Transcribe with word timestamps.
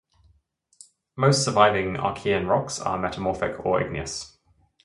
Most 1.15 1.45
surviving 1.45 1.93
Archean 1.97 2.49
rocks 2.49 2.79
are 2.79 2.97
metamorphic 2.97 3.63
or 3.63 3.79
igneous. 3.83 4.35